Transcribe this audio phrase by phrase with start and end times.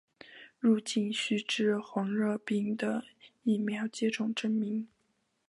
[0.57, 3.03] 入境须出示黄热病的
[3.43, 4.87] 疫苗接种证明。